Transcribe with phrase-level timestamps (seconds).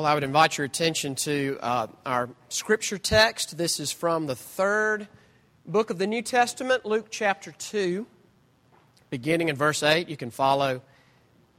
[0.00, 3.58] Well, I would invite your attention to uh, our scripture text.
[3.58, 5.06] This is from the third
[5.66, 8.06] book of the New Testament, Luke chapter 2,
[9.10, 10.08] beginning in verse 8.
[10.08, 10.80] You can follow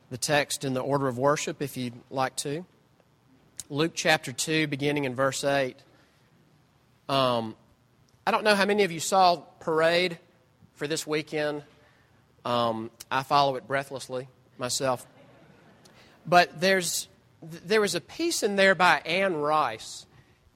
[0.09, 2.65] the text in the order of worship if you'd like to.
[3.69, 5.76] Luke chapter 2, beginning in verse 8.
[7.10, 7.55] Um,
[8.26, 10.18] I don't know how many of you saw Parade
[10.73, 11.62] for this weekend.
[12.44, 14.28] Um, I follow it breathlessly
[14.58, 15.05] myself.
[16.26, 17.08] But there's
[17.42, 20.05] there was a piece in there by Anne Rice.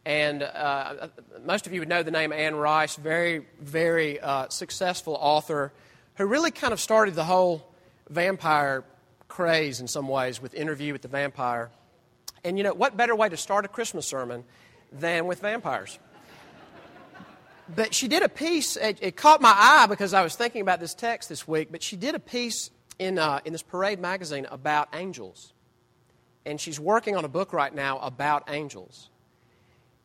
[0.05, 1.07] And uh,
[1.43, 5.73] most of you would know the name Anne Rice, very, very uh, successful author
[6.16, 7.67] who really kind of started the whole
[8.09, 8.84] vampire
[9.27, 11.71] craze in some ways with Interview with the Vampire.
[12.43, 14.43] And you know, what better way to start a Christmas sermon
[14.91, 15.98] than with vampires?
[17.76, 20.79] but she did a piece, it, it, caught my eye because I was thinking about
[20.79, 24.45] this text this week, but she did a piece in, uh, in this Parade magazine
[24.52, 25.54] about angels
[26.45, 29.09] and she's working on a book right now about angels.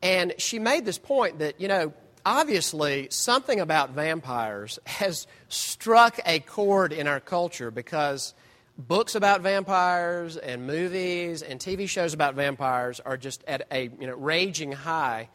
[0.03, 1.93] And she made this point that, you know,
[2.24, 8.35] obviously something about vampires has struck a chord in our culture because
[8.79, 14.07] books about vampires and movies and TV shows about vampires are just at a you
[14.07, 15.29] know, raging high.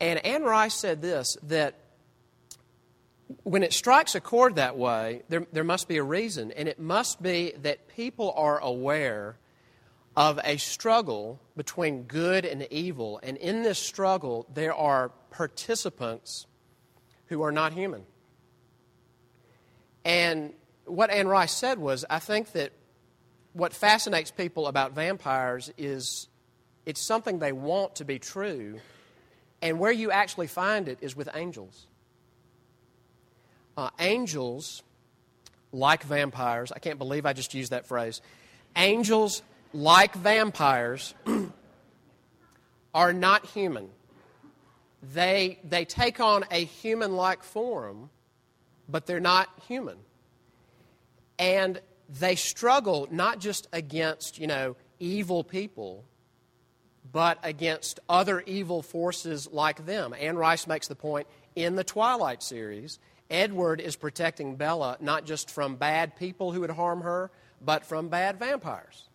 [0.00, 1.78] And Anne Rice said this that
[3.44, 6.78] when it strikes a chord that way, there, there must be a reason, and it
[6.78, 9.36] must be that people are aware
[10.16, 13.20] of a struggle between good and evil.
[13.22, 16.46] And in this struggle, there are participants
[17.26, 18.04] who are not human.
[20.04, 20.52] And
[20.84, 22.72] what Anne Rice said was I think that
[23.52, 26.28] what fascinates people about vampires is
[26.84, 28.80] it's something they want to be true,
[29.60, 31.86] and where you actually find it is with angels.
[33.76, 34.82] Uh, angels,
[35.70, 38.20] like vampires, I can't believe I just used that phrase.
[38.76, 41.14] Angels like vampires,
[42.94, 43.88] are not human.
[45.02, 48.10] They, they take on a human like form,
[48.88, 49.96] but they're not human.
[51.38, 56.04] And they struggle not just against, you know, evil people,
[57.10, 60.14] but against other evil forces like them.
[60.18, 62.98] Anne Rice makes the point in the Twilight series
[63.32, 67.30] Edward is protecting Bella not just from bad people who would harm her,
[67.64, 69.08] but from bad vampires.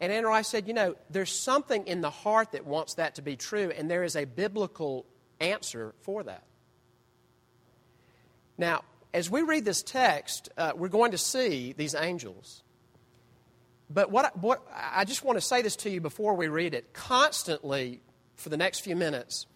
[0.00, 3.36] And Rice said, you know, there's something in the heart that wants that to be
[3.36, 5.06] true, and there is a biblical
[5.40, 6.44] answer for that.
[8.58, 8.82] Now,
[9.12, 12.62] as we read this text, uh, we're going to see these angels.
[13.88, 16.92] But what, what I just want to say this to you before we read it.
[16.92, 18.00] Constantly,
[18.34, 19.46] for the next few minutes,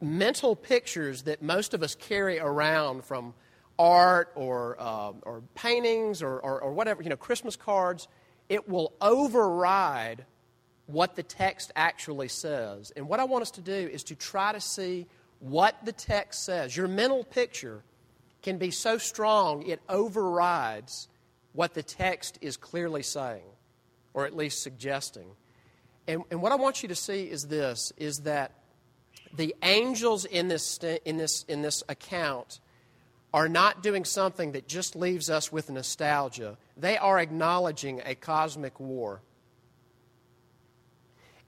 [0.00, 3.34] mental pictures that most of us carry around from
[3.78, 8.08] art or, uh, or paintings or, or, or whatever, you know, Christmas cards
[8.48, 10.24] it will override
[10.86, 12.92] what the text actually says.
[12.94, 15.06] And what I want us to do is to try to see
[15.40, 16.76] what the text says.
[16.76, 17.82] Your mental picture
[18.42, 21.08] can be so strong it overrides
[21.52, 23.44] what the text is clearly saying,
[24.12, 25.28] or at least suggesting.
[26.06, 28.52] And, and what I want you to see is this is that
[29.34, 32.60] the angels in this, in this, in this account
[33.34, 36.56] are not doing something that just leaves us with nostalgia.
[36.76, 39.22] They are acknowledging a cosmic war.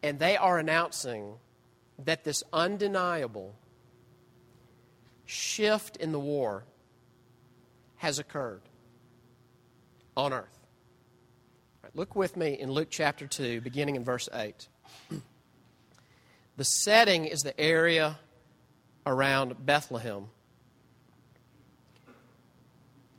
[0.02, 1.34] And they are announcing
[2.04, 3.54] that this undeniable
[5.26, 6.64] shift in the war
[7.98, 8.62] has occurred
[10.16, 10.58] on earth.
[11.84, 14.68] Right, look with me in Luke chapter 2, beginning in verse 8.
[16.58, 18.18] The setting is the area
[19.04, 20.28] around Bethlehem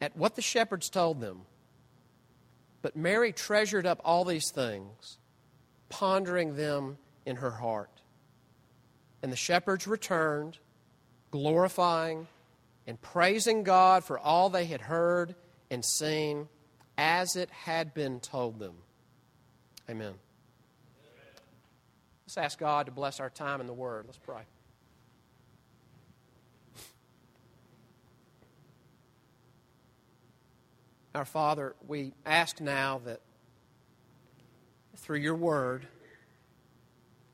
[0.00, 1.42] at what the shepherds told them.
[2.82, 5.18] But Mary treasured up all these things,
[5.88, 7.90] pondering them in her heart.
[9.22, 10.58] And the shepherds returned,
[11.30, 12.26] glorifying
[12.86, 15.34] and praising God for all they had heard
[15.70, 16.48] and seen
[16.96, 18.74] as it had been told them.
[19.88, 20.14] Amen.
[22.24, 24.04] Let's ask God to bless our time in the Word.
[24.06, 24.42] Let's pray.
[31.12, 33.20] Our Father, we ask now that
[34.96, 35.88] through your Word,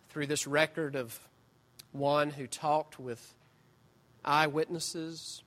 [0.09, 1.21] through this record of
[1.93, 3.35] one who talked with
[4.25, 5.43] eyewitnesses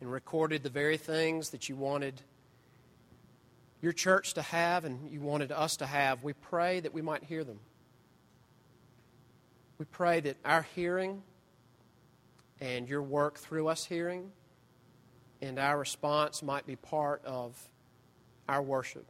[0.00, 2.22] and recorded the very things that you wanted
[3.82, 7.24] your church to have and you wanted us to have, we pray that we might
[7.24, 7.58] hear them.
[9.78, 11.24] We pray that our hearing
[12.60, 14.30] and your work through us hearing
[15.42, 17.56] and our response might be part of
[18.48, 19.06] our worship.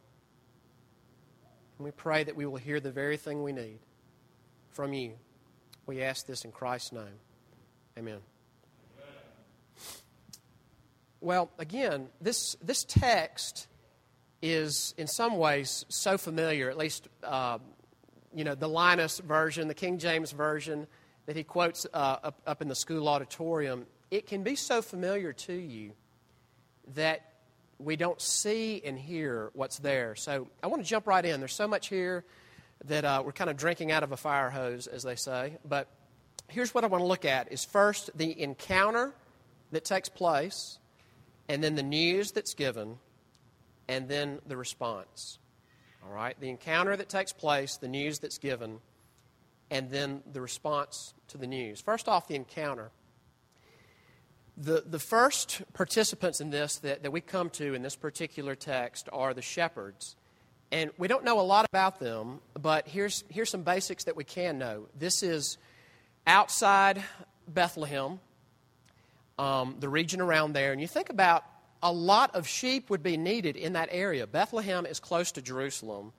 [1.79, 3.79] And we pray that we will hear the very thing we need
[4.71, 5.13] from you.
[5.87, 7.21] We ask this in Christ's name.
[7.99, 8.19] Amen.
[11.21, 13.69] Well, again, this, this text
[14.43, 17.59] is in some ways so familiar, at least, uh,
[18.35, 20.87] you know, the Linus version, the King James version
[21.27, 23.87] that he quotes uh, up, up in the school auditorium.
[24.11, 25.93] It can be so familiar to you
[26.95, 27.33] that
[27.79, 30.15] we don't see and hear what's there.
[30.15, 31.41] So I want to jump right in.
[31.41, 32.25] There's so much here
[32.85, 35.57] that uh, we're kind of drinking out of a fire hose, as they say.
[35.65, 35.89] But
[36.49, 39.13] here's what I want to look at: is first the encounter
[39.73, 40.79] that takes place,
[41.49, 42.99] and then the news that's given,
[43.89, 45.39] and then the response.
[46.05, 48.79] All right, the encounter that takes place, the news that's given,
[49.71, 51.81] and then the response to the news.
[51.81, 52.91] First off, the encounter.
[54.59, 59.09] The, the first participants in this that, that we come to in this particular text
[59.13, 60.17] are the shepherds.
[60.73, 64.25] And we don't know a lot about them, but here's, here's some basics that we
[64.25, 64.89] can know.
[64.99, 65.59] This is
[66.27, 67.05] outside
[67.47, 68.19] Bethlehem,
[69.39, 70.73] um, the region around there.
[70.73, 71.45] And you think about
[71.83, 74.27] a lot of sheep would be needed in that area.
[74.27, 76.13] Bethlehem is close to Jerusalem.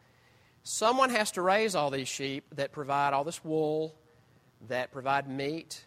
[0.64, 3.96] Someone has to raise all these sheep that provide all this wool,
[4.68, 5.86] that provide meat,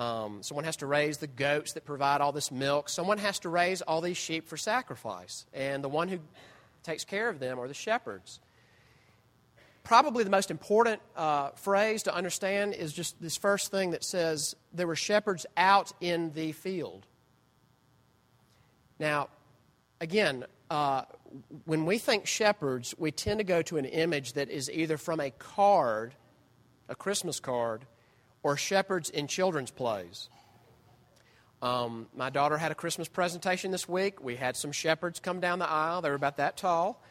[0.00, 2.88] um, someone has to raise the goats that provide all this milk.
[2.88, 5.44] Someone has to raise all these sheep for sacrifice.
[5.52, 6.20] And the one who
[6.82, 8.40] takes care of them are the shepherds.
[9.84, 14.56] Probably the most important uh, phrase to understand is just this first thing that says
[14.72, 17.04] there were shepherds out in the field.
[18.98, 19.28] Now,
[20.00, 21.02] again, uh,
[21.66, 25.20] when we think shepherds, we tend to go to an image that is either from
[25.20, 26.14] a card,
[26.88, 27.84] a Christmas card,
[28.42, 30.28] or shepherds in children's plays.
[31.62, 34.22] Um, my daughter had a Christmas presentation this week.
[34.22, 36.00] We had some shepherds come down the aisle.
[36.00, 37.02] They were about that tall.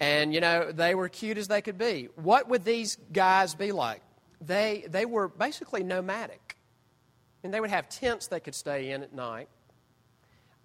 [0.00, 2.08] And, you know, they were cute as they could be.
[2.16, 4.02] What would these guys be like?
[4.40, 6.56] They, they were basically nomadic.
[6.56, 9.48] I mean, they would have tents they could stay in at night,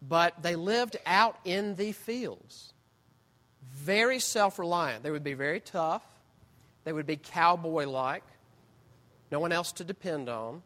[0.01, 2.73] but they lived out in the fields.
[3.73, 5.03] Very self reliant.
[5.03, 6.03] They would be very tough,
[6.83, 8.23] they would be cowboy like
[9.31, 10.61] no one else to depend on.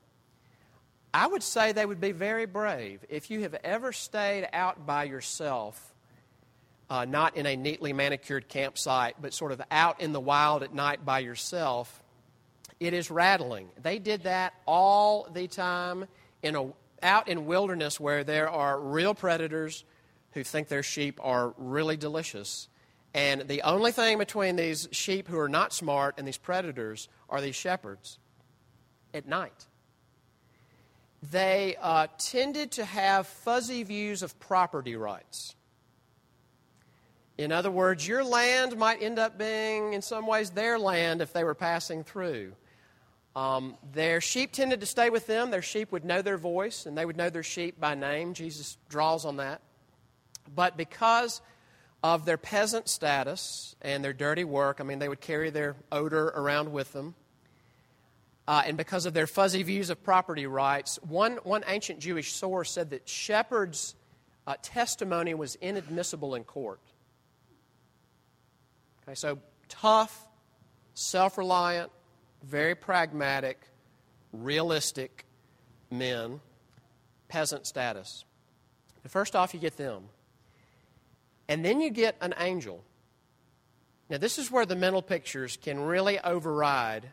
[1.14, 3.06] I would say they would be very brave.
[3.08, 5.94] If you have ever stayed out by yourself,
[6.90, 10.74] uh, not in a neatly manicured campsite, but sort of out in the wild at
[10.74, 12.02] night by yourself,
[12.80, 13.70] it is rattling.
[13.82, 16.06] They did that all the time
[16.44, 16.68] in a,
[17.02, 19.86] out in wilderness where there are real predators
[20.34, 22.68] who think their sheep are really delicious.
[23.14, 27.40] And the only thing between these sheep who are not smart and these predators are
[27.40, 28.20] these shepherds
[29.16, 29.66] at night.
[31.32, 35.56] They uh, tended to have fuzzy views of property rights.
[37.38, 41.34] In other words, your land might end up being, in some ways, their land if
[41.34, 42.54] they were passing through.
[43.36, 45.52] Um, their sheep tended to stay with them.
[45.52, 48.34] Their sheep would know their voice, and they would know their sheep by name.
[48.34, 49.62] Jesus draws on that.
[50.54, 51.42] But because
[52.04, 56.28] of their peasant status and their dirty work, I mean, they would carry their odor
[56.28, 57.16] around with them
[58.48, 62.72] uh, and because of their fuzzy views of property rights, one, one ancient Jewish source
[62.72, 63.96] said that shepherds'
[64.46, 66.80] uh, testimony was inadmissible in court.
[69.04, 70.28] Okay, so tough,
[70.94, 71.92] self reliant,
[72.44, 73.60] very pragmatic,
[74.32, 75.26] realistic
[75.90, 76.40] men,
[77.28, 78.26] peasant status.
[79.08, 80.04] First off, you get them.
[81.48, 82.84] And then you get an angel.
[84.10, 87.10] Now, this is where the mental pictures can really override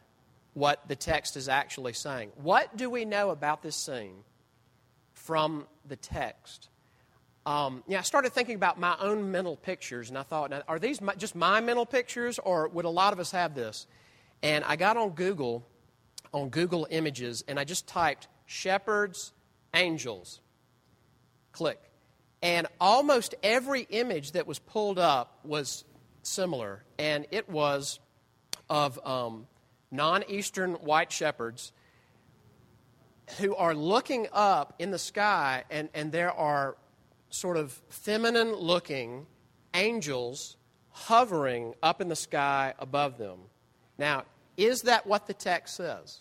[0.55, 2.31] what the text is actually saying.
[2.37, 4.25] What do we know about this scene
[5.15, 6.69] from the text?
[7.45, 11.01] Um, yeah, I started thinking about my own mental pictures, and I thought, are these
[11.01, 13.87] my, just my mental pictures, or would a lot of us have this?
[14.43, 15.67] And I got on Google,
[16.33, 19.33] on Google Images, and I just typed shepherds,
[19.75, 20.41] angels.
[21.51, 21.81] Click.
[22.43, 25.85] And almost every image that was pulled up was
[26.23, 27.99] similar, and it was
[28.69, 29.47] of um,
[29.93, 31.73] non Eastern white shepherds
[33.39, 36.77] who are looking up in the sky, and, and there are
[37.31, 39.27] sort of feminine looking
[39.75, 40.57] angels
[40.91, 43.39] hovering up in the sky above them.
[43.97, 44.25] Now,
[44.57, 46.21] is that what the text says?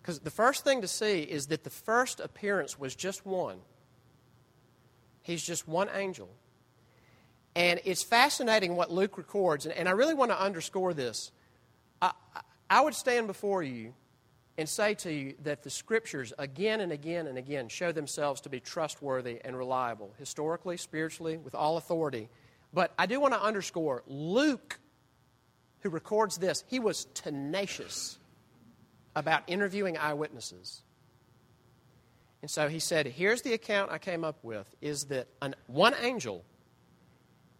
[0.00, 3.58] Because the first thing to see is that the first appearance was just one.
[5.22, 6.28] He's just one angel.
[7.56, 11.32] And it's fascinating what Luke records, and, I really want to underscore this.
[12.04, 13.94] I, I would stand before you
[14.56, 18.48] and say to you that the scriptures again and again and again show themselves to
[18.48, 22.28] be trustworthy and reliable, historically, spiritually, with all authority.
[22.72, 24.78] But I do want to underscore Luke,
[25.80, 28.18] who records this, he was tenacious
[29.16, 30.82] about interviewing eyewitnesses.
[32.42, 35.94] And so he said, Here's the account I came up with is that an, one
[36.00, 36.44] angel,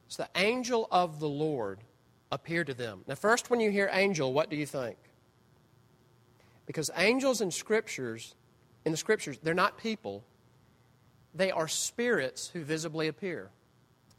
[0.06, 1.80] it's the angel of the Lord,
[2.34, 3.04] appeared to them.
[3.06, 4.96] Now, first, when you hear angel, what do you think?
[6.66, 8.34] Because angels in scriptures,
[8.84, 10.24] in the scriptures, they're not people.
[11.34, 13.50] They are spirits who visibly appear.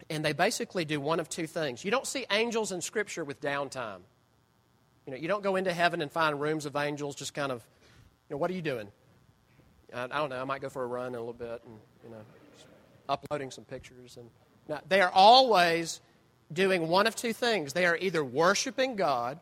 [0.10, 1.84] And they basically do one of two things.
[1.84, 4.00] You don't see angels in scripture with downtime.
[5.06, 7.66] You know, you don't go into heaven and find rooms of angels just kind of,
[8.30, 8.88] you know, what are you doing?
[9.94, 10.42] I, I don't know.
[10.42, 12.22] I might go for a run in a little bit and, you know,
[13.10, 14.18] uploading some pictures.
[14.18, 14.30] And
[14.68, 16.02] now, they are always
[16.52, 17.74] doing one of two things.
[17.74, 19.40] They are either worshiping God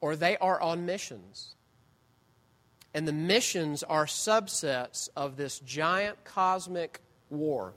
[0.00, 1.54] or they are on missions.
[2.94, 7.00] And the missions are subsets of this giant cosmic
[7.30, 7.72] war.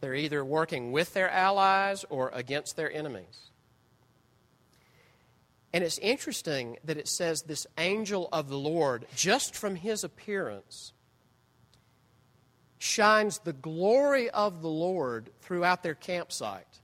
[0.00, 3.50] They're either working with their allies or against their enemies.
[5.72, 10.92] And it's interesting that it says this angel of the Lord, just from his appearance,
[12.78, 16.80] shines the glory of the Lord throughout their campsite.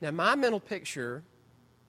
[0.00, 1.22] Now, my mental picture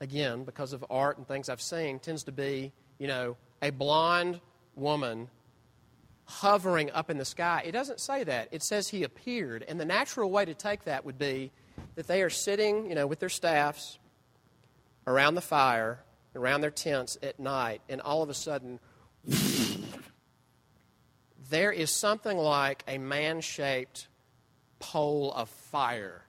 [0.00, 4.40] again, because of art and things I've seen, tends to be, you know, a blonde
[4.76, 5.28] woman
[6.26, 7.62] hovering up in the sky.
[7.64, 8.48] It doesn't say that.
[8.50, 9.64] It says he appeared.
[9.66, 11.50] And the natural way to take that would be
[11.96, 13.98] that they are sitting, you know, with their staffs
[15.06, 16.00] around the fire,
[16.34, 18.80] around their tents at night, and all of a sudden,
[21.50, 24.08] there is something like a man shaped
[24.78, 26.24] pole of fire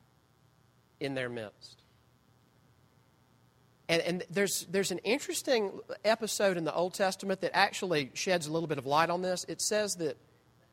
[1.00, 1.82] in their midst.
[3.88, 8.52] And, and there's, there's an interesting episode in the Old Testament that actually sheds a
[8.52, 9.46] little bit of light on this.
[9.48, 10.18] It says that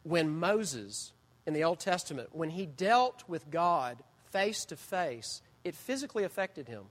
[0.02, 1.12] when Moses,
[1.46, 3.98] in the Old Testament, when he dealt with God
[4.30, 6.84] face to face, it physically affected him.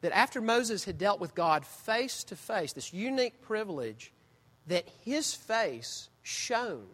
[0.00, 4.12] That after Moses had dealt with God face to face, this unique privilege,
[4.70, 6.86] that his face shone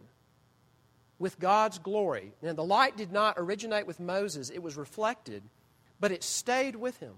[1.19, 2.33] with God's glory.
[2.41, 5.43] Now, the light did not originate with Moses, it was reflected,
[5.99, 7.13] but it stayed with him.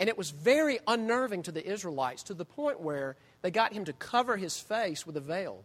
[0.00, 3.84] And it was very unnerving to the Israelites to the point where they got him
[3.84, 5.62] to cover his face with a veil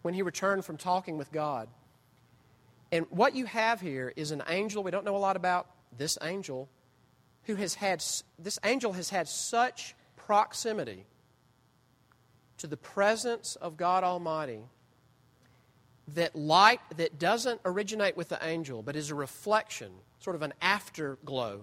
[0.00, 1.68] when he returned from talking with God.
[2.92, 5.66] And what you have here is an angel, we don't know a lot about
[5.98, 6.70] this angel,
[7.42, 8.02] who has had,
[8.38, 11.04] this angel has had such proximity
[12.58, 14.60] to the presence of God Almighty
[16.08, 20.52] that light that doesn't originate with the angel, but is a reflection, sort of an
[20.60, 21.62] afterglow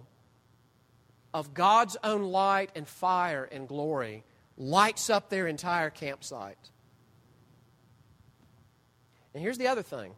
[1.33, 4.23] of God's own light and fire and glory
[4.57, 6.57] lights up their entire campsite.
[9.33, 10.13] And here's the other thing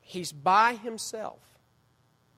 [0.00, 1.40] He's by himself.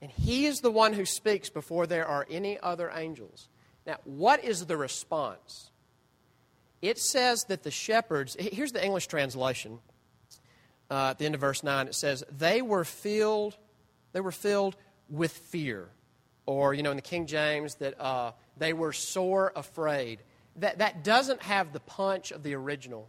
[0.03, 3.49] And he is the one who speaks before there are any other angels.
[3.87, 5.71] Now, what is the response?
[6.83, 9.79] It says that the shepherds, here's the English translation.
[10.91, 13.57] Uh, at the end of verse 9, it says, They were filled,
[14.13, 14.77] they were filled
[15.09, 15.89] with fear
[16.47, 20.21] or, you know, in the King James, that uh, they were sore afraid.
[20.57, 23.09] That, that doesn't have the punch of the original.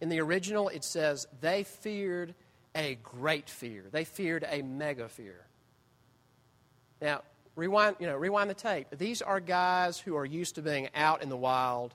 [0.00, 2.34] In the original, it says they feared
[2.74, 5.46] a great fear, they feared a mega fear.
[7.00, 7.22] Now,
[7.54, 8.88] rewind, you know, rewind the tape.
[8.96, 11.94] These are guys who are used to being out in the wild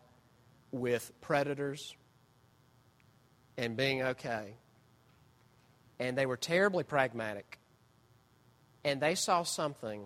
[0.72, 1.96] with predators
[3.58, 4.56] and being okay.
[6.00, 7.60] And they were terribly pragmatic.
[8.84, 10.06] And they saw something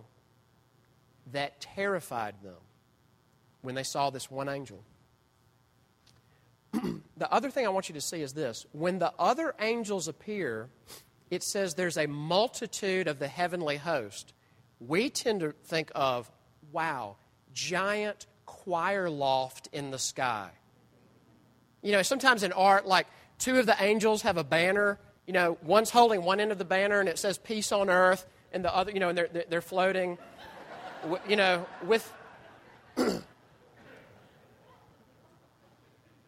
[1.32, 2.56] that terrified them
[3.62, 4.84] when they saw this one angel.
[6.72, 10.70] the other thing I want you to see is this when the other angels appear,
[11.30, 14.34] it says there's a multitude of the heavenly host.
[14.80, 16.32] We tend to think of,
[16.72, 17.18] wow,
[17.54, 20.50] giant choir loft in the sky.
[21.82, 23.08] You know, sometimes in art, like
[23.40, 25.00] two of the angels have a banner.
[25.26, 28.28] You know, one's holding one end of the banner and it says peace on earth,
[28.52, 30.18] and the other, you know, and they're, they're floating,
[31.30, 32.14] you know, with.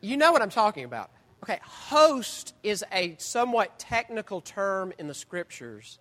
[0.02, 1.12] you know what I'm talking about.
[1.44, 6.00] Okay, host is a somewhat technical term in the scriptures.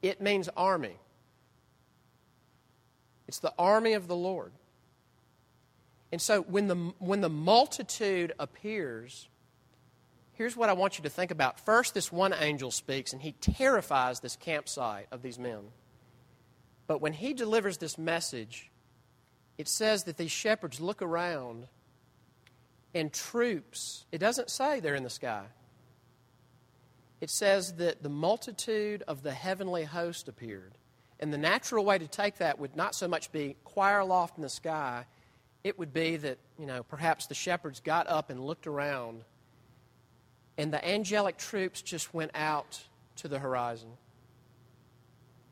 [0.00, 0.96] It means army.
[3.26, 4.52] It's the army of the Lord.
[6.10, 9.28] And so when the, when the multitude appears,
[10.32, 11.60] here's what I want you to think about.
[11.60, 15.70] First, this one angel speaks, and he terrifies this campsite of these men.
[16.86, 18.70] But when he delivers this message,
[19.58, 21.66] it says that these shepherds look around
[22.94, 25.44] and troops, it doesn't say they're in the sky.
[27.20, 30.78] It says that the multitude of the heavenly host appeared.
[31.20, 34.42] And the natural way to take that would not so much be choir loft in
[34.42, 35.04] the sky
[35.68, 39.22] it would be that, you know, perhaps the shepherds got up and looked around,
[40.56, 42.82] and the angelic troops just went out
[43.16, 43.90] to the horizon.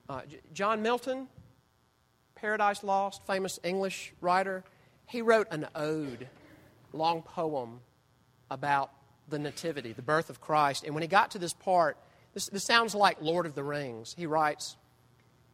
[0.08, 1.28] Uh, John Milton,
[2.34, 4.64] Paradise Lost, famous English writer,
[5.06, 6.28] he wrote an ode,
[6.92, 7.80] long poem
[8.50, 8.90] about
[9.28, 10.84] the Nativity, the birth of Christ.
[10.84, 11.96] And when he got to this part,
[12.34, 14.14] this, this sounds like Lord of the Rings.
[14.16, 14.76] He writes,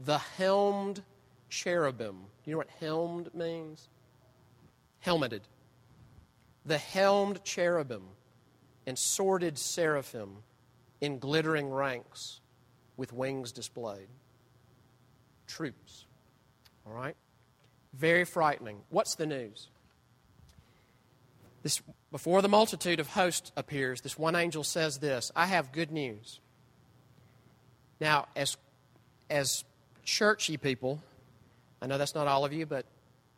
[0.01, 1.03] The helmed
[1.49, 2.17] cherubim.
[2.45, 3.89] Do you know what helmed means?
[5.03, 5.43] Helmeted,
[6.65, 8.03] the helmed cherubim
[8.87, 10.39] and sworded seraphim
[11.01, 12.41] in glittering ranks
[12.97, 14.09] with wings displayed.
[15.47, 16.07] Troops.
[16.87, 17.17] All right?
[17.93, 18.79] Very frightening.
[18.89, 19.69] What's the news?
[21.63, 25.91] This, before the multitude of hosts appears, this one angel says this I have good
[25.91, 26.41] news.
[28.01, 28.57] Now, as,
[29.31, 29.65] as
[30.05, 31.01] churchy people,
[31.81, 32.87] I know that's not all of you, but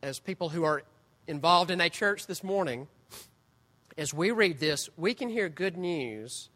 [0.03, 0.83] as people who are
[1.27, 2.89] involved in a church this morning,
[3.97, 6.49] as we read this, we can hear good news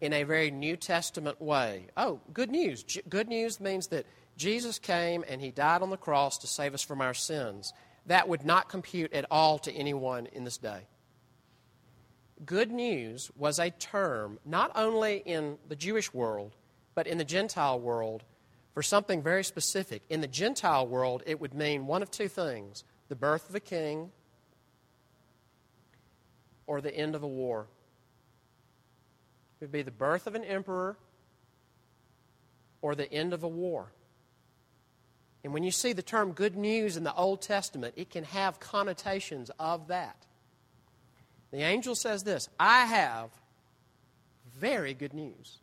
[0.00, 1.86] in a very New Testament way.
[1.96, 2.84] Oh, good news.
[3.08, 6.82] good news means that Jesus came and he died on the cross to save us
[6.82, 7.72] from our sins.
[8.06, 10.86] That would not compute at all to anyone in this day.
[12.44, 16.54] Good news was a term not only in the Jewish world,
[16.94, 18.24] but in the Gentile world
[18.74, 20.02] for something very specific.
[20.10, 23.60] In the Gentile world, it would mean one of two things the birth of a
[23.60, 24.10] king,
[26.66, 27.66] or the end of a war.
[29.60, 30.96] It would be the birth of an emperor
[32.82, 33.92] or the end of a war.
[35.42, 38.60] And when you see the term good news in the Old Testament, it can have
[38.60, 40.16] connotations of that.
[41.50, 43.30] The angel says this I have
[44.58, 45.58] very good news.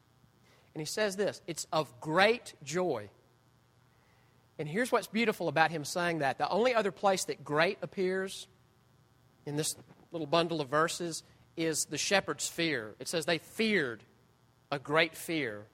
[0.74, 3.10] And he says this it's of great joy
[4.60, 6.38] and here's what's beautiful about him saying that.
[6.38, 8.48] The only other place that great appears
[9.46, 9.76] in this
[10.12, 11.24] little bundle of verses
[11.58, 12.96] is the shepherd's fear.
[13.00, 14.04] It says they feared
[14.72, 15.66] a great fear.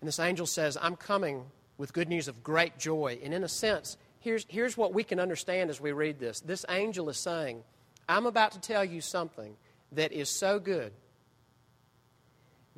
[0.00, 1.44] And this angel says, I'm coming
[1.76, 3.18] with good news of great joy.
[3.22, 6.40] And in a sense, here's, here's what we can understand as we read this.
[6.40, 7.62] This angel is saying,
[8.08, 9.56] I'm about to tell you something
[9.92, 10.92] that is so good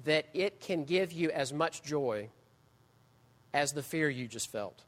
[0.04, 2.28] that it can give you as much joy
[3.52, 4.82] as the fear you just felt.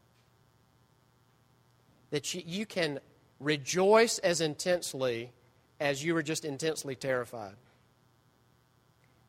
[2.10, 3.00] That you, can
[3.38, 5.30] rejoice as intensely
[5.78, 7.54] as you were just intensely terrified.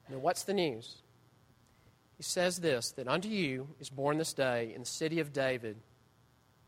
[0.10, 0.96] Now, what's the news?
[2.18, 5.78] He says this that unto you is born this day in the city of David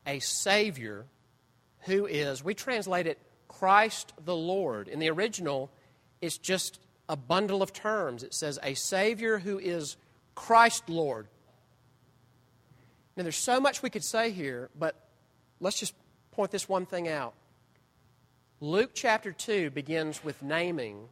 [0.06, 1.06] a Savior
[1.82, 4.88] who is, we translate it, Christ the Lord.
[4.88, 5.72] In the original,
[6.22, 8.24] it's just a bundle of terms.
[8.24, 9.98] It says a Savior who is
[10.36, 11.28] Christ Lord.
[13.16, 14.96] Now, there's so much we could say here, but
[15.60, 15.94] let's just
[16.32, 17.34] point this one thing out.
[18.60, 21.10] Luke chapter 2 begins with naming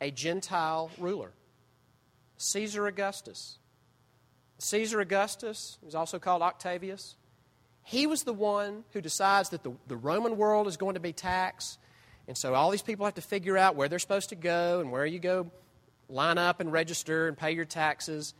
[0.00, 1.32] a Gentile ruler,
[2.36, 3.58] Caesar Augustus.
[4.58, 7.16] Caesar Augustus is also called Octavius.
[7.84, 11.12] He was the one who decides that the, the Roman world is going to be
[11.12, 11.78] taxed.
[12.26, 14.92] And so all these people have to figure out where they're supposed to go and
[14.92, 15.50] where you go
[16.08, 18.34] line up and register and pay your taxes.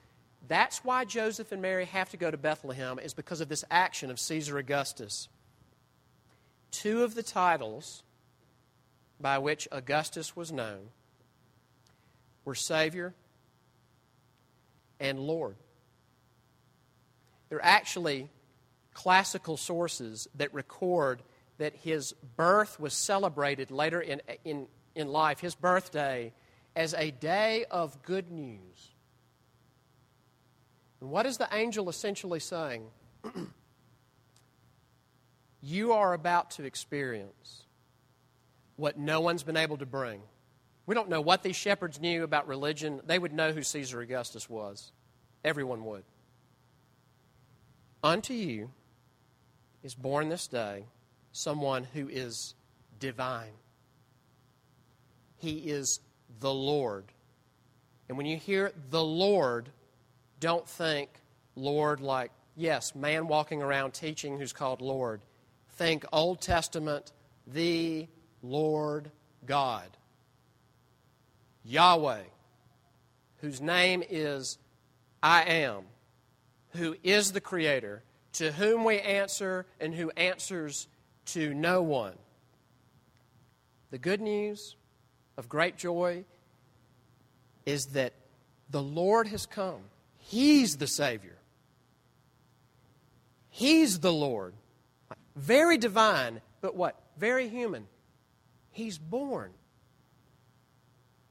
[0.49, 4.11] That's why Joseph and Mary have to go to Bethlehem, is because of this action
[4.11, 5.29] of Caesar Augustus.
[6.71, 8.03] Two of the titles
[9.21, 10.89] by which Augustus was known
[12.45, 13.15] were Savior
[14.99, 15.57] and Lord.
[17.51, 18.31] There are actually
[18.95, 21.23] classical sources that record
[21.59, 26.33] that his birth was celebrated later in, in, in life, his birthday,
[26.75, 28.95] as a day of good news.
[31.01, 32.87] And what is the angel essentially saying?
[35.63, 37.65] you are about to experience
[38.77, 40.21] what no one's been able to bring.
[40.87, 43.01] We don't know what these shepherds knew about religion.
[43.07, 44.93] They would know who Caesar Augustus was.
[45.45, 46.05] Everyone would.
[48.03, 48.71] Unto you
[49.83, 50.85] is born this day
[51.33, 52.55] someone who is
[52.99, 53.53] divine.
[55.37, 56.01] He is
[56.41, 57.05] the Lord.
[58.09, 59.69] And when you hear the Lord,
[60.41, 61.11] don't think
[61.57, 65.21] Lord like, yes, man walking around teaching who's called Lord.
[65.71, 67.13] Think Old Testament,
[67.47, 68.09] the
[68.43, 69.11] Lord
[69.47, 69.97] God.
[71.65, 72.23] Yahweh,
[73.39, 74.59] whose name is
[75.23, 75.85] I am,
[76.71, 78.03] who is the Creator,
[78.35, 80.87] to whom we answer and who answers
[81.27, 82.15] to no one.
[83.91, 84.77] The good news
[85.37, 86.25] of great joy
[87.67, 88.13] is that
[88.71, 89.81] the Lord has come.
[90.29, 91.39] He's the Savior.
[93.49, 94.53] He's the Lord.
[95.35, 97.01] Very divine, but what?
[97.17, 97.87] Very human.
[98.71, 99.53] He's born.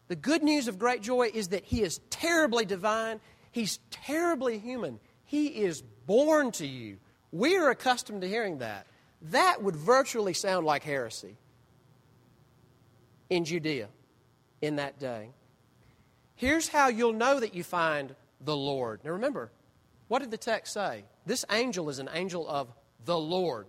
[0.08, 3.20] The good news of great joy is that He is terribly divine,
[3.52, 5.00] He's terribly human.
[5.26, 6.98] He is born to you.
[7.32, 8.88] We are accustomed to hearing that.
[9.22, 11.36] That would virtually sound like heresy
[13.30, 13.90] in Judea
[14.60, 15.30] in that day.
[16.34, 19.02] Here's how you'll know that you find the Lord.
[19.04, 19.52] Now remember,
[20.08, 21.04] what did the text say?
[21.26, 22.72] This angel is an angel of
[23.06, 23.68] the Lord.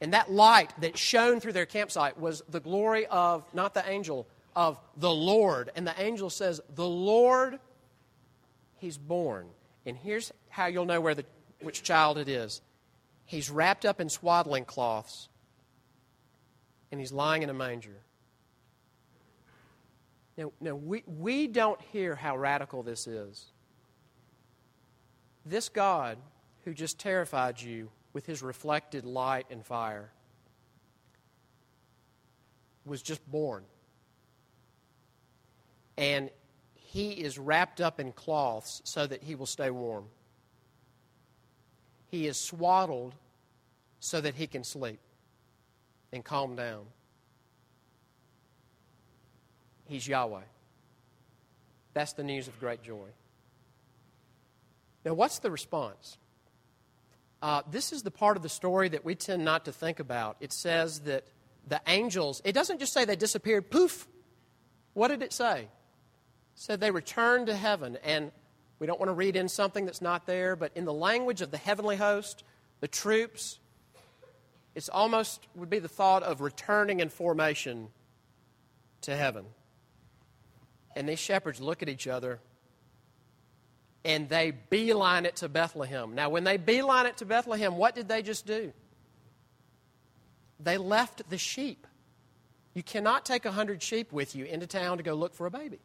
[0.00, 4.26] And that light that shone through their campsite was the glory of, not the angel,
[4.56, 5.70] of the Lord.
[5.76, 7.60] And the angel says, The Lord,
[8.78, 9.46] He's born.
[9.86, 11.24] And here's how you'll know where the,
[11.60, 12.60] which child it is.
[13.24, 15.28] He's wrapped up in swaddling cloths,
[16.90, 17.96] and he's lying in a manger.
[20.36, 23.46] Now, now we, we don't hear how radical this is.
[25.44, 26.18] This God
[26.64, 30.10] who just terrified you with his reflected light and fire
[32.84, 33.64] was just born.
[35.96, 36.30] And
[36.74, 40.04] he is wrapped up in cloths so that he will stay warm.
[42.10, 43.14] He is swaddled
[44.00, 45.00] so that he can sleep
[46.12, 46.84] and calm down.
[49.92, 50.40] He's Yahweh.
[51.92, 53.08] That's the news of great joy.
[55.04, 56.16] Now, what's the response?
[57.42, 60.38] Uh, this is the part of the story that we tend not to think about.
[60.40, 61.26] It says that
[61.68, 64.08] the angels, it doesn't just say they disappeared, poof.
[64.94, 65.60] What did it say?
[65.60, 65.68] It
[66.54, 67.98] said they returned to heaven.
[68.02, 68.32] And
[68.78, 71.50] we don't want to read in something that's not there, but in the language of
[71.50, 72.44] the heavenly host,
[72.80, 73.58] the troops,
[74.74, 77.88] it's almost would be the thought of returning in formation
[79.02, 79.44] to heaven.
[80.94, 82.40] And these shepherds look at each other
[84.04, 86.14] and they beeline it to Bethlehem.
[86.14, 88.72] Now, when they beeline it to Bethlehem, what did they just do?
[90.58, 91.86] They left the sheep.
[92.74, 95.50] You cannot take a hundred sheep with you into town to go look for a
[95.50, 95.78] baby.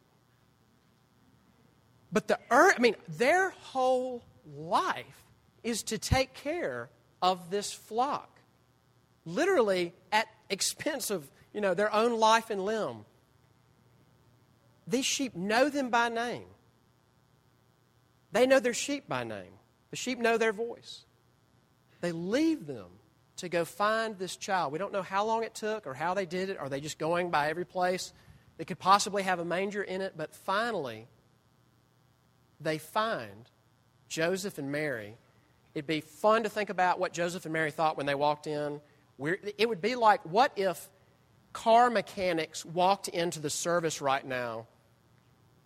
[2.12, 4.24] But the earth, I mean, their whole
[4.56, 5.06] life
[5.64, 6.90] is to take care
[7.22, 8.40] of this flock,
[9.26, 13.06] literally at expense of you know their own life and limb.
[14.88, 16.46] These sheep know them by name.
[18.32, 19.54] They know their sheep by name.
[19.90, 21.06] The sheep know their voice.
[22.02, 22.88] They leave them
[23.38, 24.72] to go find this child.
[24.72, 26.58] We don't know how long it took or how they did it.
[26.58, 28.14] Are they just going by every place
[28.58, 30.14] that could possibly have a manger in it?
[30.16, 31.08] But finally,
[32.60, 33.50] they find
[34.08, 35.16] Joseph and Mary.
[35.76, 38.82] It'd be fun to think about what Joseph and Mary thought when they walked in.
[39.58, 40.90] It would be like, what if
[41.54, 44.68] car mechanics walked into the service right now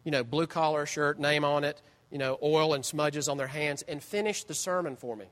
[0.03, 3.47] you know, blue collar shirt, name on it, you know, oil and smudges on their
[3.47, 5.25] hands, and finished the sermon for me.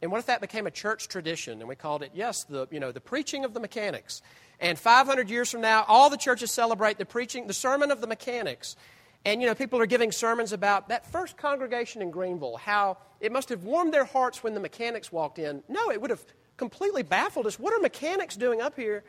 [0.00, 2.78] And what if that became a church tradition and we called it, yes, the, you
[2.78, 4.22] know, the preaching of the mechanics?
[4.60, 8.06] And 500 years from now, all the churches celebrate the preaching, the sermon of the
[8.06, 8.76] mechanics.
[9.24, 13.32] And, you know, people are giving sermons about that first congregation in Greenville, how it
[13.32, 15.62] must have warmed their hearts when the mechanics walked in.
[15.68, 16.24] No, it would have
[16.56, 17.58] completely baffled us.
[17.58, 19.02] What are mechanics doing up here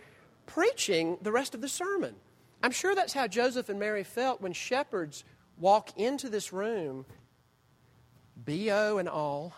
[0.47, 2.15] preaching the rest of the sermon?
[2.62, 5.24] I'm sure that's how Joseph and Mary felt when shepherds
[5.58, 7.06] walk into this room,
[8.36, 9.54] BO and all,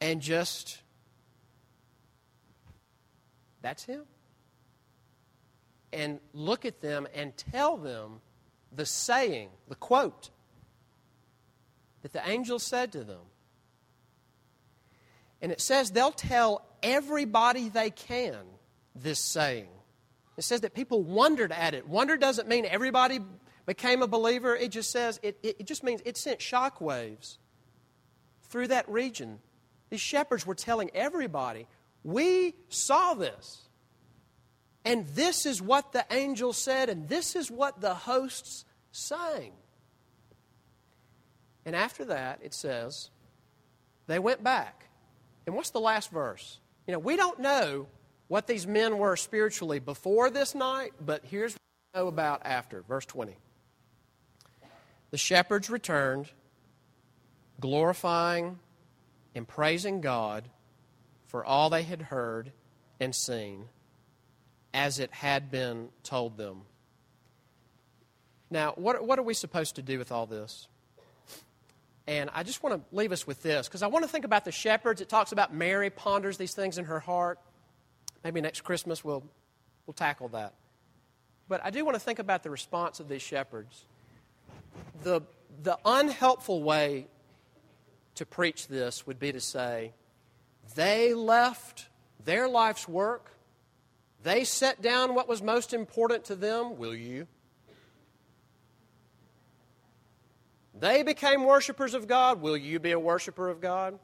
[0.00, 0.78] and just,
[3.62, 4.02] that's him.
[5.92, 8.20] And look at them and tell them
[8.74, 10.30] the saying, the quote
[12.02, 13.20] that the angel said to them.
[15.40, 18.36] And it says they'll tell everybody they can
[18.94, 19.68] this saying.
[20.38, 21.88] It says that people wondered at it.
[21.88, 23.18] Wonder doesn't mean everybody
[23.66, 27.36] became a believer, it just says, it, it, it just means it sent shockwaves
[28.44, 29.40] through that region.
[29.90, 31.66] These shepherds were telling everybody,
[32.02, 33.68] We saw this.
[34.84, 39.52] And this is what the angel said, and this is what the hosts sang.
[41.66, 43.10] And after that, it says,
[44.06, 44.88] they went back.
[45.46, 46.60] And what's the last verse?
[46.86, 47.88] You know, we don't know
[48.28, 51.60] what these men were spiritually before this night, but here's what
[51.94, 52.82] we know about after.
[52.82, 53.36] Verse 20.
[55.10, 56.28] The shepherds returned,
[57.58, 58.58] glorifying
[59.34, 60.44] and praising God
[61.26, 62.52] for all they had heard
[63.00, 63.64] and seen,
[64.74, 66.62] as it had been told them.
[68.50, 70.68] Now, what, what are we supposed to do with all this?
[72.06, 74.46] And I just want to leave us with this because I want to think about
[74.46, 75.02] the shepherds.
[75.02, 77.38] It talks about Mary ponders these things in her heart.
[78.24, 79.22] Maybe next Christmas we'll,
[79.86, 80.54] we'll tackle that.
[81.48, 83.84] But I do want to think about the response of these shepherds.
[85.02, 85.22] The,
[85.62, 87.06] the unhelpful way
[88.16, 89.92] to preach this would be to say,
[90.74, 91.88] they left
[92.24, 93.30] their life's work,
[94.22, 96.76] they set down what was most important to them.
[96.76, 97.26] Will you?
[100.78, 102.40] They became worshipers of God.
[102.40, 103.98] Will you be a worshiper of God?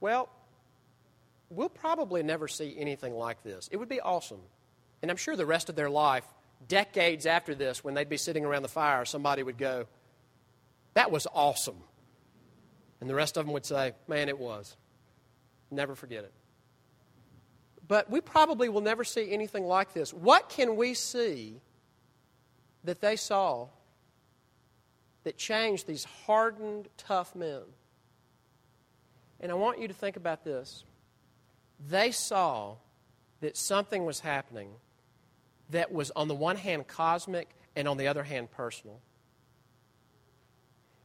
[0.00, 0.28] Well,
[1.50, 3.68] we'll probably never see anything like this.
[3.72, 4.40] It would be awesome.
[5.02, 6.24] And I'm sure the rest of their life,
[6.66, 9.86] decades after this, when they'd be sitting around the fire, somebody would go,
[10.94, 11.82] That was awesome.
[13.00, 14.76] And the rest of them would say, Man, it was.
[15.70, 16.32] Never forget it.
[17.86, 20.12] But we probably will never see anything like this.
[20.12, 21.60] What can we see
[22.84, 23.68] that they saw
[25.24, 27.60] that changed these hardened, tough men.
[29.40, 30.84] And I want you to think about this.
[31.86, 32.76] They saw
[33.40, 34.70] that something was happening
[35.70, 39.00] that was, on the one hand, cosmic and on the other hand, personal.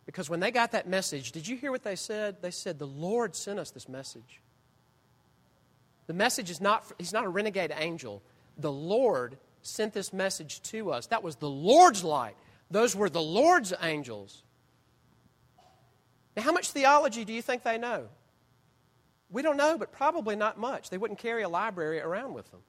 [0.06, 2.42] Because when they got that message, did you hear what they said?
[2.42, 4.42] They said, The Lord sent us this message.
[6.08, 8.22] The message is not, he's not a renegade angel.
[8.58, 11.08] The Lord sent this message to us.
[11.08, 12.36] That was the Lord's light.
[12.70, 14.44] Those were the Lord's angels.
[16.36, 18.08] Now, how much theology do you think they know?
[19.34, 20.92] We don't know, but probably not much.
[20.92, 22.62] They wouldn't carry a library around with them.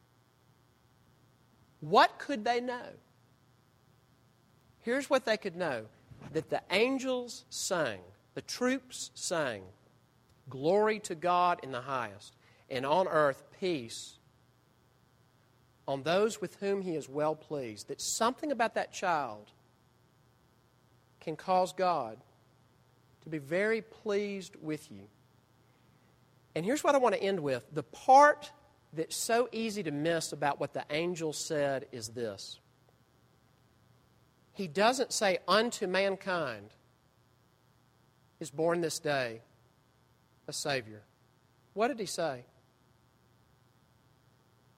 [1.81, 2.89] What could they know?
[4.81, 5.85] Here's what they could know
[6.33, 8.01] that the angels sang,
[8.33, 9.63] the troops sang,
[10.49, 12.35] Glory to God in the highest,
[12.71, 14.19] and on earth peace
[15.87, 17.89] on those with whom he is well pleased.
[17.89, 19.51] That something about that child
[21.21, 22.19] can cause God
[23.23, 25.09] to be very pleased with you.
[26.55, 28.51] And here's what I want to end with the part
[28.93, 32.61] that's so easy to miss about what the angel said is this.
[34.53, 36.71] He doesn't say, Unto mankind
[38.39, 39.41] is born this day
[40.47, 41.03] a Savior.
[41.73, 42.45] What did he say?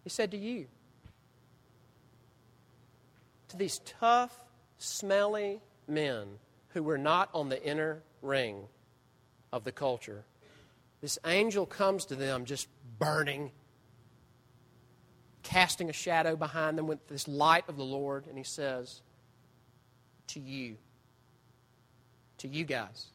[0.03, 0.67] He said to you,
[3.49, 4.39] to these tough,
[4.79, 6.27] smelly, men
[6.69, 8.65] who were not on the inner ring
[9.53, 10.25] of the culture.
[11.07, 12.67] This angel comes to them just
[12.99, 13.53] burning,
[15.45, 19.03] casting a shadow behind them with this light of the Lord, and he says,
[20.27, 20.79] To you,
[22.39, 23.07] to you guys,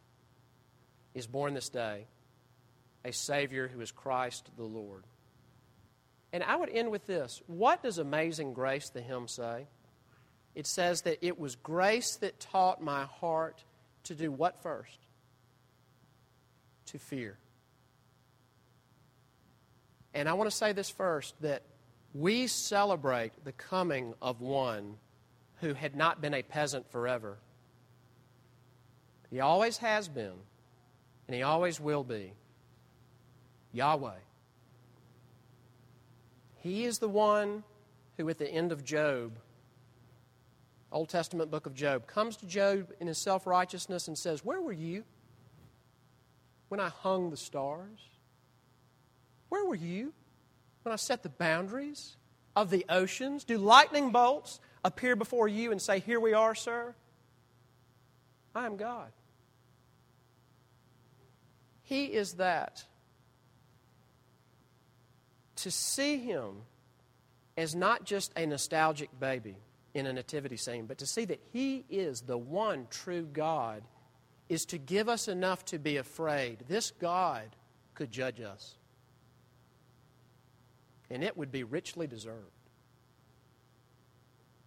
[1.13, 2.05] is born this day
[3.03, 5.03] a Savior who is Christ the Lord.
[6.31, 7.41] And I would end with this.
[7.47, 9.67] What does Amazing Grace, the hymn, say?
[10.55, 13.65] it says that it was grace that taught my heart
[14.05, 14.97] to do what first?
[16.85, 17.37] To fear.
[20.13, 21.63] And I want to say this first that
[22.13, 24.97] we celebrate the coming of one
[25.61, 27.37] who had not been a peasant forever.
[29.29, 30.33] He always has been,
[31.27, 32.33] and he always will be
[33.71, 34.19] Yahweh.
[36.57, 37.63] He is the one
[38.17, 39.31] who, at the end of Job,
[40.91, 44.61] Old Testament book of Job, comes to Job in his self righteousness and says, Where
[44.61, 45.05] were you
[46.67, 48.10] when I hung the stars?
[49.51, 50.13] Where were you
[50.83, 52.15] when I set the boundaries
[52.55, 53.43] of the oceans?
[53.43, 56.95] Do lightning bolts appear before you and say, Here we are, sir?
[58.55, 59.11] I am God.
[61.83, 62.85] He is that.
[65.57, 66.61] To see Him
[67.57, 69.57] as not just a nostalgic baby
[69.93, 73.83] in a nativity scene, but to see that He is the one true God
[74.47, 76.63] is to give us enough to be afraid.
[76.69, 77.53] This God
[77.95, 78.77] could judge us.
[81.11, 82.39] And it would be richly deserved.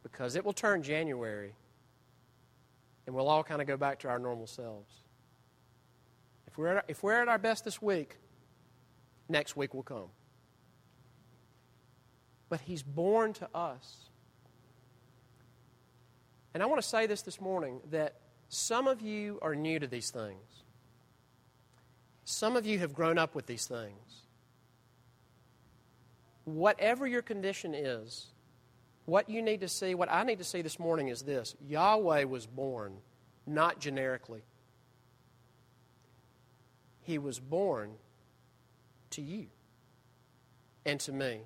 [0.03, 1.55] Because it will turn January
[3.07, 4.93] and we'll all kind of go back to our normal selves.
[6.47, 8.17] If we're, at, if we're at our best this week,
[9.29, 10.09] next week will come.
[12.49, 14.11] But He's born to us.
[16.53, 19.87] And I want to say this this morning that some of you are new to
[19.87, 20.63] these things.
[22.25, 24.24] Some of you have grown up with these things.
[26.45, 28.27] Whatever your condition is,
[29.07, 32.25] what you need to see, what I need to see this morning is this Yahweh
[32.25, 32.99] was born
[33.47, 34.43] not generically,
[37.03, 37.93] He was born
[39.11, 39.47] to you
[40.87, 41.43] and to me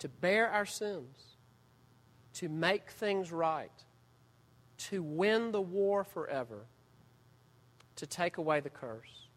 [0.00, 1.36] to bear our sins,
[2.34, 3.70] to make things right,
[4.78, 6.64] to win the war forever,
[7.96, 9.28] to take away the curse.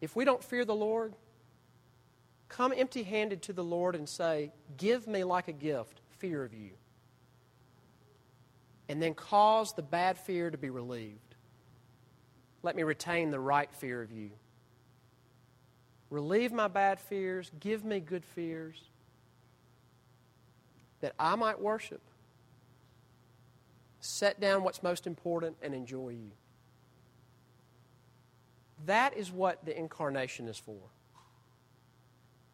[0.00, 1.14] If we don't fear the Lord,
[2.48, 6.54] come empty handed to the Lord and say, Give me like a gift fear of
[6.54, 6.70] you.
[8.88, 11.34] And then cause the bad fear to be relieved.
[12.62, 14.30] Let me retain the right fear of you.
[16.10, 18.80] Relieve my bad fears, give me good fears,
[21.00, 22.00] that I might worship.
[24.00, 26.30] Set down what's most important and enjoy you.
[28.86, 30.78] That is what the incarnation is for.